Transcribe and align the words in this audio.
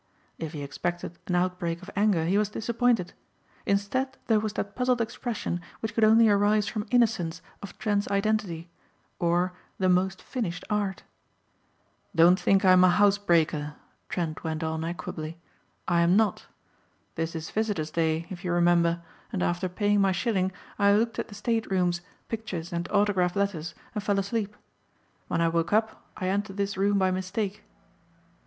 If 0.39 0.53
he 0.53 0.63
expected 0.63 1.19
an 1.27 1.35
outbreak 1.35 1.83
of 1.83 1.91
anger 1.95 2.25
he 2.25 2.35
was 2.35 2.49
disappointed. 2.49 3.13
Instead 3.67 4.17
there 4.25 4.39
was 4.39 4.53
that 4.53 4.75
puzzled 4.75 4.99
expression 4.99 5.61
which 5.79 5.93
could 5.93 6.03
only 6.03 6.27
arise 6.27 6.67
from 6.67 6.87
innocence 6.89 7.39
of 7.61 7.77
Trent's 7.77 8.07
identity 8.09 8.71
or 9.19 9.53
the 9.77 9.89
most 9.89 10.19
finished 10.23 10.63
art. 10.71 11.03
"Don't 12.15 12.39
think 12.39 12.65
I 12.65 12.71
am 12.71 12.83
a 12.83 12.89
housebreaker," 12.89 13.75
Trent 14.09 14.43
went 14.43 14.63
on 14.63 14.83
equably, 14.83 15.37
"I 15.87 16.01
am 16.01 16.17
not. 16.17 16.47
This 17.13 17.35
is 17.35 17.51
visitors 17.51 17.91
day 17.91 18.25
if 18.31 18.43
you 18.43 18.51
remember 18.53 19.03
and 19.31 19.43
after 19.43 19.69
paying 19.69 20.01
my 20.01 20.11
shilling 20.13 20.51
I 20.79 20.93
looked 20.93 21.19
at 21.19 21.27
the 21.27 21.35
state 21.35 21.69
rooms, 21.69 22.01
pictures 22.27 22.73
and 22.73 22.89
autograph 22.89 23.35
letters 23.35 23.75
and 23.93 24.03
fell 24.03 24.17
asleep. 24.17 24.55
When 25.27 25.41
I 25.41 25.47
woke 25.49 25.71
up 25.71 26.07
I 26.17 26.29
entered 26.29 26.57
this 26.57 26.75
room 26.75 26.97
by 26.97 27.11
mistake." 27.11 27.65